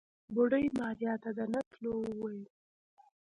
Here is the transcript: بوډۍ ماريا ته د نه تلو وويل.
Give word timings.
بوډۍ 0.33 0.65
ماريا 0.77 1.13
ته 1.23 1.29
د 1.37 1.39
نه 1.51 1.61
تلو 1.71 1.91
وويل. 2.01 2.43